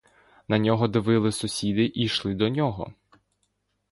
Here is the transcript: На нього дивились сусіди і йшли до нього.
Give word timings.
На 0.47 0.57
нього 0.57 0.87
дивились 0.87 1.35
сусіди 1.35 1.85
і 1.85 2.01
йшли 2.03 2.33
до 2.33 2.49
нього. 2.49 2.93